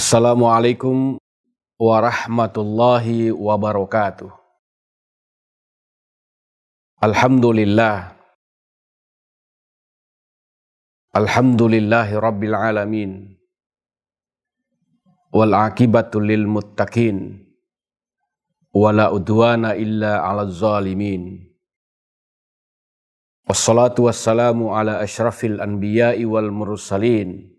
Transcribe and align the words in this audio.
Assalamualaikum 0.00 1.20
warahmatullahi 1.76 3.36
wabarakatuh. 3.36 4.32
Alhamdulillah. 7.04 8.16
Alhamdulillahi 11.12 12.16
rabbil 12.16 12.56
alamin. 12.56 13.36
Wal 15.36 15.52
akibatu 15.52 16.16
lil 16.16 16.48
muttaqin. 16.48 17.44
Wala 18.72 19.12
udwana 19.12 19.76
illa 19.76 20.24
ala 20.24 20.48
zalimin. 20.48 21.44
Wassalatu 23.44 24.08
wassalamu 24.08 24.72
ala 24.72 25.04
ashrafil 25.04 25.60
anbiya'i 25.60 26.24
wal 26.24 26.48
mursalin. 26.48 27.49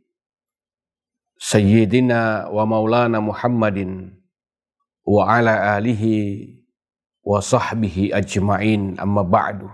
سيدنا 1.42 2.54
ومولانا 2.54 3.20
محمد 3.20 3.80
وعلى 5.10 5.78
آله 5.78 6.04
وصحبه 7.26 8.10
أجمعين. 8.14 9.00
أما 9.00 9.22
بعد 9.22 9.70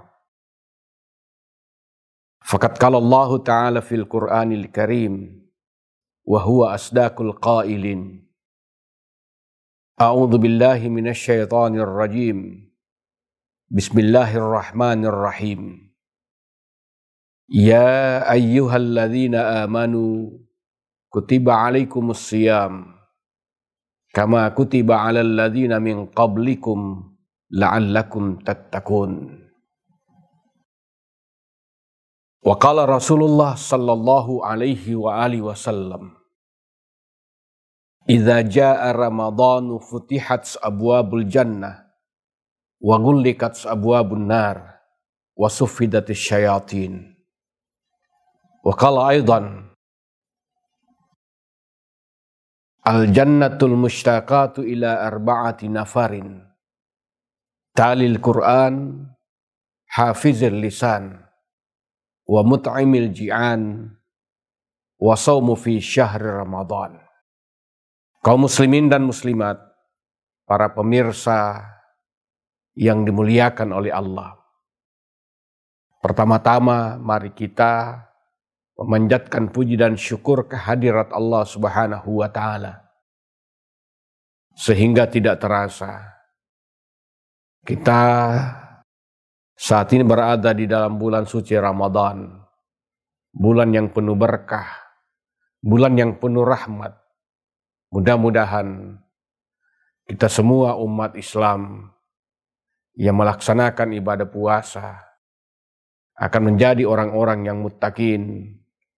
فقد 2.48 2.78
قال 2.78 2.96
الله 2.96 3.44
تعالى 3.44 3.82
في 3.82 3.96
القرآن 3.96 4.52
الكريم 4.52 5.14
وهو 6.24 6.66
أصداق 6.66 7.22
القائلين 7.22 8.32
أعوذ 10.02 10.38
بالله 10.38 10.88
من 10.88 11.08
الشيطان 11.08 11.76
الرجيم. 11.76 12.40
بسم 13.70 14.00
الله 14.00 14.38
الرحمن 14.38 15.06
الرحيم. 15.06 15.62
يا 17.50 18.32
أيها 18.32 18.76
الذين 18.78 19.36
آمنوا 19.36 20.47
kutiba 21.18 21.66
alaikumus 21.66 22.30
siyam 22.30 22.94
kama 24.14 24.54
kutiba 24.54 25.02
alal 25.02 25.26
ladzina 25.26 25.82
min 25.82 26.06
qablikum 26.14 27.10
la'allakum 27.50 28.38
tattaqun 28.46 29.42
wa 32.46 32.54
qala 32.62 32.86
Rasulullah 32.86 33.58
sallallahu 33.58 34.46
alaihi 34.46 34.94
wa 34.94 35.26
alihi 35.26 35.42
wasallam 35.42 36.14
Idza 38.06 38.46
jaa 38.46 38.94
Ramadhanu 38.94 39.82
futihat 39.82 40.46
abwabul 40.62 41.26
jannah 41.26 41.82
wa 42.78 42.94
ghullikat 43.02 43.66
abwabun 43.66 44.30
nar 44.30 44.86
wa 45.34 45.50
suffidatis 45.50 46.22
syayatin 46.22 47.18
wa 48.62 48.72
qala 48.78 49.18
aidan 49.18 49.68
Al 52.88 53.12
jannatul 53.12 53.76
mushtaqatu 53.76 54.64
ila 54.64 55.04
arba'ati 55.12 55.68
nafarin. 55.68 56.40
Talil 57.76 58.16
Quran, 58.24 59.04
hafizil 59.92 60.56
lisan, 60.64 61.20
wa 62.24 62.42
mut'imil 62.48 63.12
ji'an, 63.12 63.92
wa 65.04 65.16
sawmu 65.20 65.60
fi 65.60 65.84
syahri 65.84 66.32
Ramadan. 66.32 66.96
Kaum 68.24 68.48
muslimin 68.48 68.88
dan 68.88 69.04
muslimat, 69.04 69.60
para 70.48 70.72
pemirsa 70.72 71.60
yang 72.72 73.04
dimuliakan 73.04 73.76
oleh 73.76 73.92
Allah. 73.92 74.40
Pertama-tama 76.00 76.96
mari 76.96 77.36
kita 77.36 78.07
memanjatkan 78.78 79.50
puji 79.50 79.74
dan 79.76 79.98
syukur 79.98 80.46
kehadirat 80.46 81.10
Allah 81.10 81.44
Subhanahu 81.44 82.22
wa 82.22 82.30
taala. 82.30 82.86
Sehingga 84.58 85.06
tidak 85.10 85.42
terasa 85.42 86.18
kita 87.68 88.00
saat 89.58 89.92
ini 89.92 90.06
berada 90.06 90.56
di 90.56 90.70
dalam 90.70 90.96
bulan 90.96 91.28
suci 91.28 91.58
Ramadan. 91.58 92.46
Bulan 93.38 93.70
yang 93.70 93.94
penuh 93.94 94.18
berkah, 94.18 94.66
bulan 95.62 95.94
yang 95.94 96.18
penuh 96.18 96.42
rahmat. 96.42 96.96
Mudah-mudahan 97.94 98.98
kita 100.10 100.26
semua 100.26 100.74
umat 100.80 101.14
Islam 101.14 101.92
yang 102.98 103.14
melaksanakan 103.14 103.94
ibadah 103.94 104.26
puasa 104.26 104.98
akan 106.18 106.42
menjadi 106.50 106.82
orang-orang 106.88 107.46
yang 107.46 107.62
muttaqin, 107.62 108.58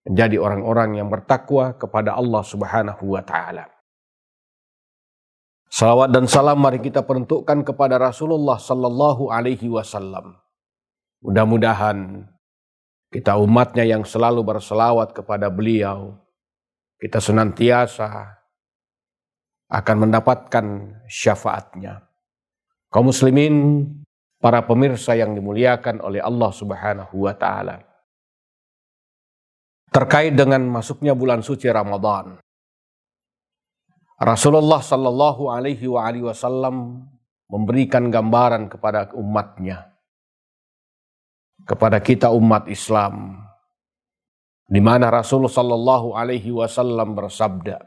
menjadi 0.10 0.42
orang-orang 0.42 0.98
yang 0.98 1.08
bertakwa 1.14 1.78
kepada 1.78 2.18
Allah 2.18 2.42
Subhanahu 2.42 3.14
wa 3.14 3.22
taala. 3.22 3.70
Salawat 5.70 6.10
dan 6.10 6.26
salam 6.26 6.58
mari 6.58 6.82
kita 6.82 7.06
peruntukkan 7.06 7.62
kepada 7.62 8.02
Rasulullah 8.02 8.58
sallallahu 8.58 9.30
alaihi 9.30 9.70
wasallam. 9.70 10.34
Mudah-mudahan 11.22 12.26
kita 13.14 13.38
umatnya 13.38 13.86
yang 13.86 14.02
selalu 14.02 14.42
berselawat 14.42 15.14
kepada 15.14 15.54
beliau, 15.54 16.18
kita 16.98 17.22
senantiasa 17.22 18.10
akan 19.70 20.10
mendapatkan 20.10 20.66
syafaatnya. 21.06 22.02
Kaum 22.90 23.14
muslimin, 23.14 23.86
para 24.42 24.66
pemirsa 24.66 25.14
yang 25.14 25.38
dimuliakan 25.38 26.02
oleh 26.02 26.18
Allah 26.18 26.50
Subhanahu 26.50 27.30
wa 27.30 27.38
taala 27.38 27.89
terkait 29.90 30.38
dengan 30.38 30.62
masuknya 30.70 31.18
bulan 31.18 31.42
suci 31.42 31.66
Ramadan. 31.70 32.38
Rasulullah 34.20 34.84
Sallallahu 34.84 35.50
Alaihi 35.50 35.88
Wasallam 36.22 37.08
memberikan 37.50 38.14
gambaran 38.14 38.70
kepada 38.70 39.10
umatnya, 39.16 39.96
kepada 41.66 41.98
kita 42.04 42.30
umat 42.36 42.70
Islam, 42.70 43.42
di 44.70 44.78
mana 44.84 45.10
Rasulullah 45.10 45.50
Sallallahu 45.50 46.08
Alaihi 46.14 46.52
Wasallam 46.54 47.18
bersabda, 47.18 47.82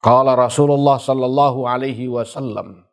Kala 0.00 0.38
Rasulullah 0.38 0.96
Sallallahu 1.02 1.66
Alaihi 1.66 2.08
Wasallam, 2.08 2.86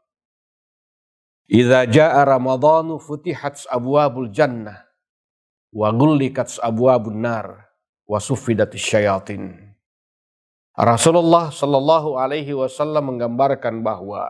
"Idza 1.48 1.88
jaa 1.88 2.26
Ramadhanu 2.26 3.00
futihat 3.00 3.64
abwabul 3.70 4.34
jannah 4.34 4.82
wa 5.72 5.94
ghullikat 5.94 6.58
abwabun 6.58 7.22
nar." 7.22 7.71
Wasufidati 8.12 8.76
syayatin. 8.76 9.56
Rasulullah 10.76 11.48
Shallallahu 11.48 12.20
Alaihi 12.20 12.52
Wasallam 12.52 13.16
menggambarkan 13.16 13.80
bahwa 13.80 14.28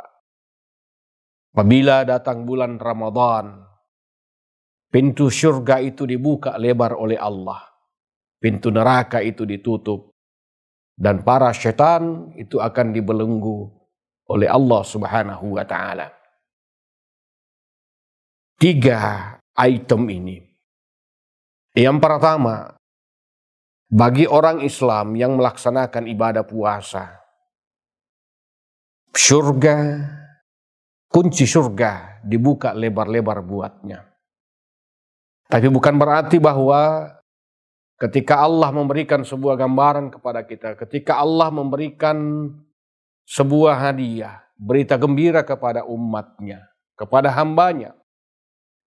apabila 1.50 2.06
datang 2.06 2.46
bulan 2.46 2.78
Ramadan, 2.78 3.66
pintu 4.94 5.34
surga 5.34 5.82
itu 5.82 6.06
dibuka 6.06 6.54
lebar 6.62 6.94
oleh 6.94 7.18
Allah, 7.18 7.66
pintu 8.38 8.70
neraka 8.70 9.26
itu 9.26 9.50
ditutup, 9.50 10.14
dan 10.94 11.26
para 11.26 11.50
setan 11.50 12.34
itu 12.38 12.62
akan 12.62 12.94
dibelenggu 12.94 13.70
oleh 14.30 14.46
Allah 14.46 14.82
Subhanahu 14.86 15.58
wa 15.58 15.66
Ta'ala. 15.66 16.10
Tiga 18.62 19.34
item 19.58 20.06
ini. 20.14 20.38
Yang 21.74 21.98
pertama, 21.98 22.81
bagi 23.92 24.24
orang 24.24 24.64
Islam 24.64 25.20
yang 25.20 25.36
melaksanakan 25.36 26.08
ibadah 26.08 26.48
puasa, 26.48 27.20
surga, 29.12 30.00
kunci 31.12 31.44
surga 31.44 32.24
dibuka 32.24 32.72
lebar-lebar 32.72 33.44
buatnya. 33.44 34.08
Tapi 35.52 35.68
bukan 35.68 36.00
berarti 36.00 36.40
bahwa 36.40 37.12
ketika 38.00 38.40
Allah 38.40 38.72
memberikan 38.72 39.28
sebuah 39.28 39.60
gambaran 39.60 40.16
kepada 40.16 40.48
kita, 40.48 40.80
ketika 40.80 41.20
Allah 41.20 41.52
memberikan 41.52 42.48
sebuah 43.28 43.92
hadiah, 43.92 44.40
berita 44.56 44.96
gembira 44.96 45.44
kepada 45.44 45.84
umatnya, 45.84 46.72
kepada 46.96 47.28
hambanya, 47.36 47.92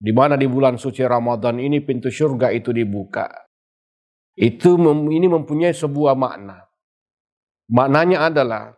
di 0.01 0.17
mana 0.17 0.41
di 0.41 0.49
bulan 0.49 0.81
suci 0.81 1.05
Ramadan 1.05 1.61
ini 1.61 1.85
pintu 1.85 2.09
surga 2.09 2.49
itu 2.57 2.73
dibuka 2.73 3.44
itu 4.35 4.75
ini 4.79 5.27
mempunyai 5.31 5.75
sebuah 5.75 6.19
makna. 6.19 6.67
Maknanya 7.71 8.29
adalah 8.31 8.75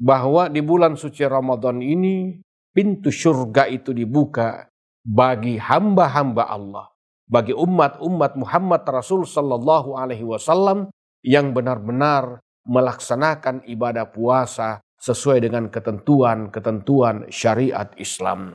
bahwa 0.00 0.48
di 0.48 0.64
bulan 0.64 0.96
suci 0.96 1.24
Ramadan 1.28 1.84
ini 1.84 2.40
pintu 2.72 3.12
surga 3.12 3.68
itu 3.68 3.92
dibuka 3.92 4.68
bagi 5.04 5.60
hamba-hamba 5.60 6.48
Allah, 6.48 6.86
bagi 7.28 7.52
umat-umat 7.52 8.36
Muhammad 8.40 8.82
Rasul 8.88 9.28
Sallallahu 9.28 9.96
Alaihi 9.96 10.24
Wasallam 10.24 10.88
yang 11.20 11.52
benar-benar 11.52 12.40
melaksanakan 12.64 13.64
ibadah 13.68 14.08
puasa 14.08 14.80
sesuai 15.00 15.48
dengan 15.48 15.68
ketentuan-ketentuan 15.72 17.28
syariat 17.32 17.88
Islam. 17.96 18.52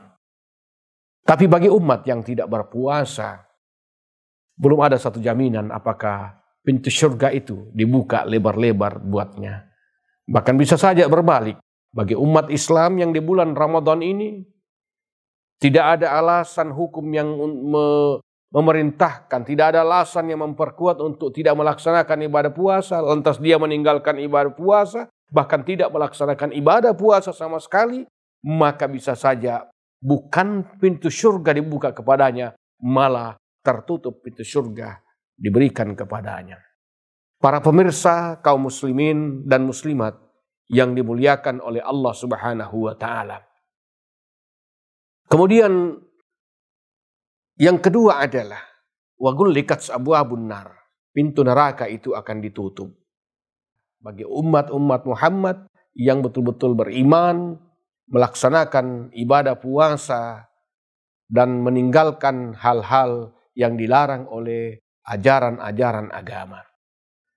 Tapi 1.26 1.50
bagi 1.50 1.66
umat 1.66 2.06
yang 2.06 2.22
tidak 2.22 2.46
berpuasa, 2.46 3.45
belum 4.56 4.80
ada 4.80 4.96
satu 4.96 5.20
jaminan 5.20 5.68
apakah 5.68 6.40
pintu 6.64 6.90
surga 6.90 7.30
itu 7.30 7.70
dibuka 7.70 8.24
lebar-lebar 8.26 8.98
buatnya. 8.98 9.68
Bahkan 10.26 10.54
bisa 10.58 10.74
saja 10.74 11.06
berbalik. 11.06 11.60
Bagi 11.94 12.18
umat 12.18 12.50
Islam 12.50 12.98
yang 13.00 13.14
di 13.14 13.22
bulan 13.22 13.56
Ramadan 13.56 14.02
ini 14.04 14.44
tidak 15.56 15.96
ada 15.96 16.18
alasan 16.18 16.74
hukum 16.74 17.06
yang 17.14 17.28
me 17.70 18.20
memerintahkan, 18.46 19.42
tidak 19.42 19.74
ada 19.74 19.84
alasan 19.84 20.32
yang 20.32 20.40
memperkuat 20.40 21.02
untuk 21.02 21.34
tidak 21.34 21.52
melaksanakan 21.58 22.24
ibadah 22.30 22.52
puasa, 22.54 23.02
lantas 23.04 23.36
dia 23.42 23.58
meninggalkan 23.60 24.16
ibadah 24.22 24.54
puasa, 24.54 25.10
bahkan 25.28 25.66
tidak 25.66 25.90
melaksanakan 25.92 26.54
ibadah 26.54 26.94
puasa 26.96 27.34
sama 27.34 27.58
sekali, 27.60 28.06
maka 28.46 28.86
bisa 28.86 29.18
saja 29.18 29.66
bukan 30.00 30.62
pintu 30.78 31.10
surga 31.10 31.52
dibuka 31.52 31.90
kepadanya, 31.90 32.54
malah 32.80 33.34
tertutup 33.66 34.22
pintu 34.22 34.46
surga 34.46 35.02
diberikan 35.34 35.98
kepadanya. 35.98 36.62
Para 37.42 37.58
pemirsa 37.58 38.38
kaum 38.38 38.70
muslimin 38.70 39.42
dan 39.42 39.66
muslimat 39.66 40.14
yang 40.70 40.94
dimuliakan 40.94 41.58
oleh 41.58 41.82
Allah 41.82 42.14
Subhanahu 42.14 42.86
wa 42.86 42.94
taala. 42.94 43.42
Kemudian 45.26 45.98
yang 47.58 47.82
kedua 47.82 48.22
adalah 48.22 48.62
wagul 49.18 49.50
likat 49.50 49.90
abu 49.90 50.38
nar. 50.38 50.70
Pintu 51.10 51.40
neraka 51.40 51.88
itu 51.88 52.12
akan 52.12 52.44
ditutup. 52.44 52.92
Bagi 53.98 54.22
umat-umat 54.28 55.02
Muhammad 55.08 55.64
yang 55.96 56.20
betul-betul 56.20 56.76
beriman, 56.76 57.56
melaksanakan 58.12 59.16
ibadah 59.16 59.56
puasa, 59.56 60.44
dan 61.26 61.64
meninggalkan 61.64 62.54
hal-hal 62.54 63.35
yang 63.56 63.74
dilarang 63.74 64.28
oleh 64.28 64.76
ajaran-ajaran 65.08 66.12
agama. 66.12 66.60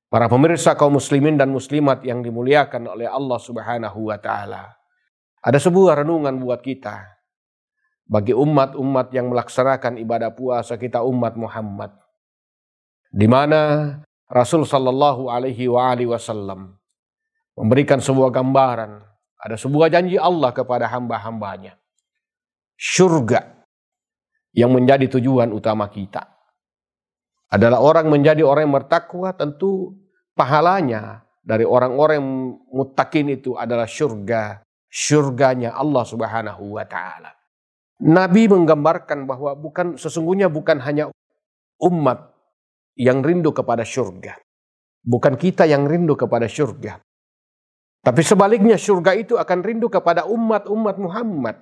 Para 0.10 0.28
pemirsa 0.28 0.76
kaum 0.76 1.00
muslimin 1.00 1.40
dan 1.40 1.54
muslimat 1.54 2.04
yang 2.04 2.20
dimuliakan 2.20 2.92
oleh 2.92 3.08
Allah 3.08 3.40
Subhanahu 3.40 4.10
wa 4.12 4.18
taala. 4.20 4.76
Ada 5.40 5.62
sebuah 5.62 6.04
renungan 6.04 6.36
buat 6.44 6.60
kita. 6.60 7.08
Bagi 8.10 8.34
umat-umat 8.34 9.14
yang 9.14 9.30
melaksanakan 9.30 10.02
ibadah 10.02 10.34
puasa 10.34 10.82
kita 10.82 11.06
umat 11.06 11.38
Muhammad. 11.38 11.94
Di 13.14 13.30
mana 13.30 13.96
Rasul 14.26 14.66
sallallahu 14.66 15.30
alaihi 15.30 15.70
wa 15.70 15.94
alihi 15.94 16.10
wasallam 16.10 16.74
memberikan 17.54 18.02
sebuah 18.02 18.34
gambaran, 18.34 18.98
ada 19.38 19.56
sebuah 19.62 19.94
janji 19.94 20.18
Allah 20.18 20.50
kepada 20.58 20.90
hamba-hambanya. 20.90 21.78
Surga 22.74 23.59
yang 24.54 24.74
menjadi 24.74 25.06
tujuan 25.20 25.54
utama 25.54 25.90
kita 25.90 26.26
adalah 27.50 27.82
orang 27.82 28.10
menjadi 28.14 28.46
orang 28.46 28.70
yang 28.70 28.76
bertakwa 28.78 29.34
tentu 29.34 29.98
pahalanya 30.38 31.26
dari 31.42 31.66
orang-orang 31.66 32.22
mutakin 32.70 33.34
itu 33.34 33.58
adalah 33.58 33.90
surga 33.90 34.62
surganya 34.90 35.78
Allah 35.78 36.04
Subhanahu 36.04 36.78
wa 36.78 36.86
taala. 36.86 37.34
Nabi 38.00 38.50
menggambarkan 38.50 39.30
bahwa 39.30 39.54
bukan 39.54 40.00
sesungguhnya 40.00 40.50
bukan 40.50 40.82
hanya 40.82 41.14
umat 41.84 42.34
yang 42.98 43.22
rindu 43.22 43.54
kepada 43.54 43.86
surga. 43.86 44.40
Bukan 45.00 45.40
kita 45.40 45.64
yang 45.64 45.88
rindu 45.88 46.16
kepada 46.16 46.50
surga. 46.50 47.00
Tapi 48.00 48.22
sebaliknya 48.24 48.80
surga 48.80 49.12
itu 49.16 49.36
akan 49.36 49.60
rindu 49.64 49.92
kepada 49.92 50.24
umat-umat 50.28 50.96
Muhammad. 50.96 51.60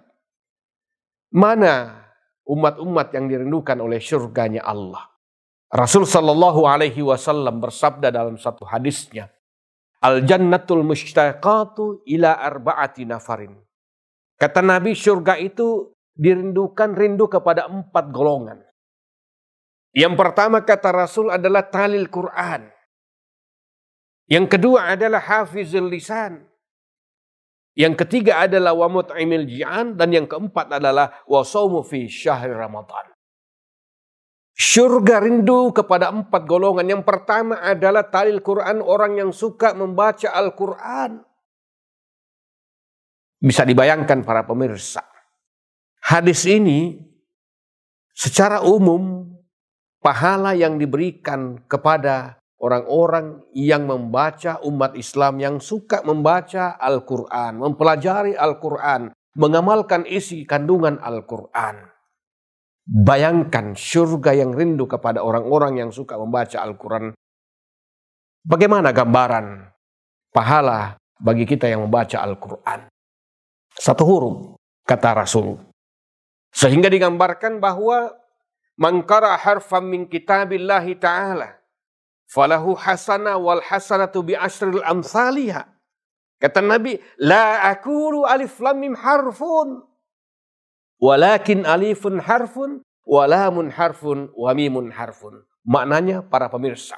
Mana 1.33 2.06
umat-umat 2.47 3.11
yang 3.11 3.27
dirindukan 3.27 3.77
oleh 3.77 3.99
surganya 3.99 4.63
Allah? 4.63 5.05
Rasul 5.67 6.07
Shallallahu 6.07 6.63
Alaihi 6.63 7.03
Wasallam 7.03 7.59
bersabda 7.59 8.07
dalam 8.07 8.39
satu 8.39 8.63
hadisnya, 8.63 9.27
Al 9.99 10.23
jannatul 10.23 10.85
mushtaqatu 10.87 12.07
ila 12.07 12.39
arba'ati 12.39 13.03
nafarin. 13.03 13.57
Kata 14.37 14.61
Nabi 14.61 14.93
surga 14.93 15.41
itu 15.41 15.91
dirindukan 16.13 16.93
rindu 16.93 17.25
kepada 17.25 17.65
empat 17.65 18.13
golongan. 18.13 18.61
Yang 19.97 20.13
pertama 20.13 20.61
kata 20.61 20.93
Rasul 20.93 21.33
adalah 21.33 21.65
talil 21.65 22.05
Quran. 22.07 22.69
Yang 24.29 24.45
kedua 24.57 24.93
adalah 24.93 25.23
hafizul 25.23 25.89
lisan. 25.89 26.45
Yang 27.77 27.93
ketiga 28.01 28.41
adalah 28.41 28.73
wa 28.73 28.89
mut'imil 28.89 29.45
ji'an 29.45 29.93
dan 29.93 30.09
yang 30.09 30.25
keempat 30.25 30.81
adalah 30.81 31.21
wa 31.29 31.45
fi 31.85 32.09
syahr 32.09 32.49
Ramadan. 32.49 33.13
Surga 34.57 35.21
rindu 35.21 35.69
kepada 35.69 36.09
empat 36.09 36.49
golongan. 36.49 36.89
Yang 36.89 37.05
pertama 37.05 37.61
adalah 37.61 38.09
talil 38.09 38.41
Quran, 38.41 38.81
orang 38.81 39.21
yang 39.21 39.29
suka 39.29 39.77
membaca 39.77 40.33
Al-Quran. 40.33 41.21
Bisa 43.37 43.61
dibayangkan 43.61 44.25
para 44.25 44.41
pemirsa. 44.49 45.05
Hadis 46.01 46.49
ini 46.49 46.97
secara 48.17 48.65
umum 48.65 49.29
pahala 50.01 50.57
yang 50.57 50.81
diberikan 50.81 51.61
kepada 51.69 52.41
orang-orang 52.57 53.45
yang 53.53 53.85
membaca 53.85 54.57
umat 54.65 54.97
Islam 54.97 55.37
yang 55.37 55.55
suka 55.61 56.01
membaca 56.01 56.77
Al-Quran, 56.77 57.61
mempelajari 57.61 58.33
Al-Quran, 58.33 59.13
mengamalkan 59.37 60.03
isi 60.09 60.43
kandungan 60.49 60.97
Al-Quran. 60.97 61.85
Bayangkan 62.87 63.75
surga 63.75 64.31
yang 64.33 64.55
rindu 64.55 64.87
kepada 64.87 65.21
orang-orang 65.21 65.83
yang 65.85 65.91
suka 65.91 66.15
membaca 66.15 66.63
Al-Quran. 66.63 67.11
Bagaimana 68.47 68.95
gambaran 68.95 69.67
pahala 70.31 70.95
bagi 71.19 71.43
kita 71.43 71.67
yang 71.67 71.83
membaca 71.85 72.23
Al-Quran? 72.23 72.87
Satu 73.75 74.03
huruf, 74.07 74.37
kata 74.87 75.19
Rasul. 75.19 75.59
Sehingga 76.49 76.87
digambarkan 76.87 77.59
bahwa 77.59 78.15
mangkara 78.79 79.35
harfam 79.35 79.83
min 79.83 80.07
kitabillahi 80.07 80.95
ta'ala 80.95 81.56
falahu 82.27 82.75
hasana 82.75 83.39
wal 83.39 83.63
hasanatu 83.63 84.21
bi 84.21 84.35
asril 84.35 84.83
amsalihah. 84.83 85.65
Kata 86.37 86.61
Nabi, 86.61 87.01
la 87.17 87.65
akulu 87.73 88.21
alif 88.27 88.61
lam 88.61 88.77
mim 88.77 88.93
harfun 88.93 89.81
Walakin 90.97 91.61
alifun 91.61 92.17
harfun, 92.17 92.81
walamun 93.05 93.69
harfun, 93.69 94.33
wamimun 94.33 94.89
harfun. 94.89 95.45
Maknanya 95.61 96.25
para 96.25 96.49
pemirsa. 96.49 96.97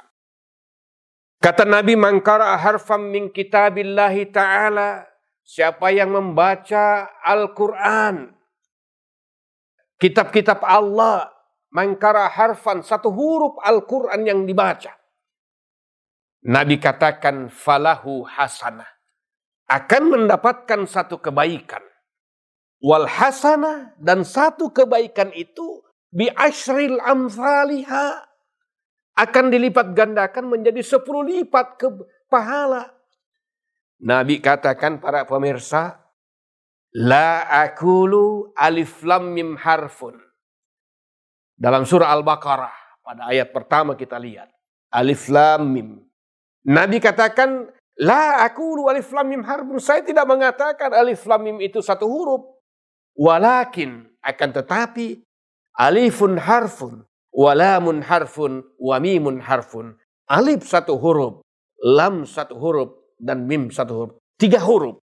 Kata 1.40 1.68
Nabi 1.68 1.96
mangkara 1.96 2.56
harfam 2.56 3.12
min 3.12 3.28
kitabillahi 3.28 4.32
ta'ala. 4.32 5.04
Siapa 5.44 5.92
yang 5.92 6.12
membaca 6.12 7.08
Al-Quran. 7.24 8.32
Kitab-kitab 10.00 10.64
Allah. 10.64 11.28
Mangkara 11.70 12.26
harfan, 12.26 12.82
satu 12.82 13.14
huruf 13.14 13.54
Al-Quran 13.62 14.26
yang 14.26 14.40
dibaca. 14.42 14.99
Nabi 16.46 16.80
katakan 16.80 17.52
falahu 17.52 18.24
hasanah. 18.24 18.88
Akan 19.70 20.10
mendapatkan 20.10 20.82
satu 20.88 21.22
kebaikan 21.22 21.84
wal 22.80 23.06
hasanah 23.06 23.94
dan 24.00 24.24
satu 24.24 24.72
kebaikan 24.72 25.30
itu 25.36 25.84
bi 26.10 26.26
asril 26.32 26.98
amsalihah 26.98 28.24
akan 29.20 29.52
dilipat 29.52 29.92
gandakan 29.92 30.48
menjadi 30.48 30.80
sepuluh 30.80 31.28
lipat 31.28 31.76
ke 31.76 31.86
pahala. 32.32 32.88
Nabi 34.00 34.40
katakan 34.40 34.96
para 34.96 35.28
pemirsa, 35.28 36.00
La 36.96 37.44
akulu 37.46 38.56
alif 38.56 39.04
lam 39.04 39.30
mim 39.36 39.60
harfun. 39.60 40.16
Dalam 41.54 41.84
surah 41.84 42.08
Al-Baqarah 42.16 43.04
pada 43.04 43.28
ayat 43.28 43.52
pertama 43.52 43.92
kita 43.92 44.16
lihat. 44.16 44.48
Alif 44.88 45.28
lam 45.28 45.68
mim. 45.68 46.00
Nabi 46.68 47.00
katakan, 47.00 47.72
La 48.00 48.48
akulu 48.48 48.88
alif 48.88 49.12
lam 49.12 49.28
mim 49.28 49.44
harfun. 49.44 49.76
Saya 49.76 50.00
tidak 50.00 50.24
mengatakan 50.24 50.88
alif 50.96 51.28
lam 51.28 51.44
mim 51.44 51.56
itu 51.60 51.84
satu 51.84 52.08
huruf. 52.08 52.48
Walakin 53.12 54.08
akan 54.24 54.48
tetapi 54.56 55.20
alifun 55.76 56.40
harfun, 56.40 57.04
walamun 57.28 58.00
harfun, 58.00 58.64
wamimun 58.80 59.44
harfun. 59.44 60.00
Alif 60.32 60.64
satu 60.64 60.96
huruf, 60.96 61.44
lam 61.84 62.24
satu 62.24 62.56
huruf, 62.56 62.90
dan 63.20 63.44
mim 63.44 63.68
satu 63.68 63.92
huruf. 63.92 64.12
Tiga 64.40 64.64
huruf. 64.64 64.96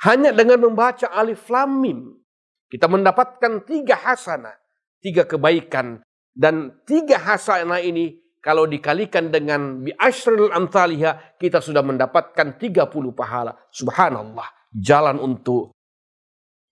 Hanya 0.00 0.32
dengan 0.32 0.64
membaca 0.64 1.12
alif 1.12 1.44
lam 1.52 1.84
mim, 1.84 2.16
kita 2.72 2.88
mendapatkan 2.88 3.68
tiga 3.68 4.00
hasanah, 4.00 4.56
tiga 5.04 5.28
kebaikan. 5.28 6.00
Dan 6.34 6.82
tiga 6.88 7.20
hasanah 7.20 7.78
ini 7.84 8.23
kalau 8.44 8.68
dikalikan 8.68 9.32
dengan 9.32 9.80
bi 9.80 9.88
asrul 9.96 10.52
amthaliha, 10.52 11.40
kita 11.40 11.64
sudah 11.64 11.80
mendapatkan 11.80 12.60
30 12.60 12.92
pahala. 13.16 13.56
Subhanallah. 13.72 14.68
Jalan 14.68 15.16
untuk 15.16 15.72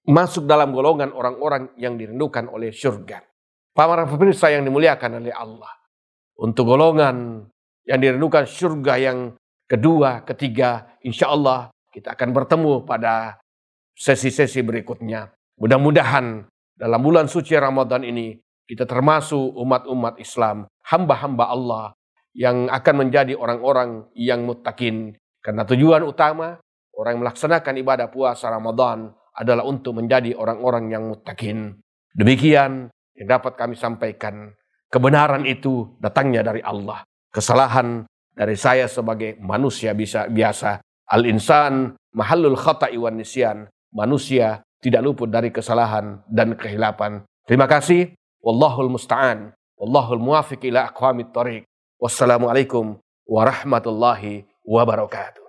masuk 0.05 0.45
dalam 0.45 0.69
golongan 0.77 1.17
orang-orang 1.17 1.73
yang 1.81 1.97
dirindukan 1.97 2.53
oleh 2.53 2.77
surga. 2.77 3.25
Para 3.73 4.05
pemirsa 4.05 4.53
yang 4.53 4.69
dimuliakan 4.69 5.25
oleh 5.25 5.33
Allah. 5.33 5.73
Untuk 6.37 6.69
golongan 6.69 7.49
yang 7.89 8.01
dirindukan 8.05 8.45
surga 8.45 8.95
yang 9.01 9.19
kedua, 9.65 10.29
ketiga, 10.29 11.01
insya 11.01 11.33
Allah 11.33 11.73
kita 11.89 12.13
akan 12.13 12.37
bertemu 12.37 12.85
pada 12.85 13.41
sesi-sesi 13.97 14.61
berikutnya. 14.61 15.33
Mudah-mudahan 15.57 16.45
dalam 16.77 17.01
bulan 17.01 17.33
suci 17.33 17.57
Ramadan 17.57 18.05
ini 18.05 18.37
kita 18.69 18.85
termasuk 18.85 19.57
umat-umat 19.57 20.21
Islam, 20.21 20.69
hamba-hamba 20.89 21.45
Allah 21.51 21.87
yang 22.33 22.69
akan 22.69 22.95
menjadi 23.07 23.37
orang-orang 23.37 24.09
yang 24.17 24.45
mutakin. 24.49 25.13
Karena 25.43 25.67
tujuan 25.67 26.07
utama 26.07 26.57
orang 26.97 27.19
yang 27.19 27.23
melaksanakan 27.27 27.75
ibadah 27.83 28.09
puasa 28.09 28.49
Ramadan 28.49 29.11
adalah 29.37 29.65
untuk 29.65 29.97
menjadi 29.99 30.37
orang-orang 30.37 30.93
yang 30.93 31.09
mutakin. 31.09 31.77
Demikian 32.13 32.93
yang 33.17 33.29
dapat 33.29 33.57
kami 33.57 33.75
sampaikan. 33.77 34.53
Kebenaran 34.93 35.49
itu 35.49 35.97
datangnya 35.99 36.45
dari 36.45 36.61
Allah. 36.61 37.01
Kesalahan 37.33 38.05
dari 38.37 38.57
saya 38.61 38.85
sebagai 38.89 39.41
manusia 39.41 39.97
bisa 39.97 40.29
biasa. 40.29 40.85
Al-insan 41.09 41.97
mahallul 42.13 42.57
khata'i 42.57 43.01
wan 43.01 43.17
nisyan. 43.17 43.69
Manusia 43.93 44.61
tidak 44.81 45.05
luput 45.05 45.29
dari 45.33 45.49
kesalahan 45.49 46.21
dan 46.29 46.57
kehilapan. 46.57 47.25
Terima 47.49 47.65
kasih. 47.69 48.13
Wallahul 48.45 48.93
musta'an. 48.93 49.53
Wallahul 49.83 50.23
muwafiq 50.23 50.63
ila 50.71 50.87
aqwamit 50.87 51.35
tariq. 51.35 51.67
Wassalamualaikum 51.99 53.03
warahmatullahi 53.27 54.47
wabarakatuh. 54.63 55.42